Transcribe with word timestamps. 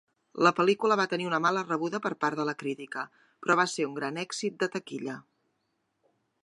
La 0.45 0.51
pel·lícula 0.59 0.95
va 1.01 1.05
tenir 1.11 1.27
una 1.31 1.39
mala 1.45 1.63
rebuda 1.67 2.01
per 2.05 2.11
part 2.25 2.39
de 2.41 2.47
la 2.49 2.57
crítica, 2.63 3.05
però 3.45 3.59
va 3.61 3.67
ser 3.75 3.87
un 3.91 3.95
gran 4.01 4.19
èxit 4.27 4.61
de 4.65 4.71
taquilla. 4.77 5.19